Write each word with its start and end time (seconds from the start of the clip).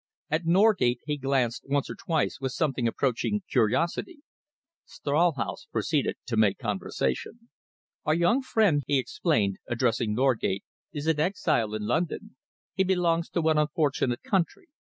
At 0.31 0.47
Norgate 0.47 1.01
he 1.05 1.15
glanced 1.15 1.65
once 1.69 1.87
or 1.87 1.93
twice 1.93 2.41
with 2.41 2.53
something 2.53 2.87
approaching 2.87 3.43
curiosity. 3.51 4.21
Stralhaus 4.83 5.67
proceeded 5.71 6.15
to 6.25 6.35
make 6.35 6.57
conversation. 6.57 7.49
"Our 8.03 8.15
young 8.15 8.41
friend," 8.41 8.81
he 8.87 8.97
explained, 8.97 9.57
addressing 9.67 10.15
Norgate, 10.15 10.63
"is 10.91 11.05
an 11.05 11.19
exile 11.19 11.75
in 11.75 11.85
London. 11.85 12.35
He 12.73 12.83
belongs 12.83 13.29
to 13.29 13.47
an 13.49 13.59
unfortunate 13.59 14.23
country. 14.23 14.69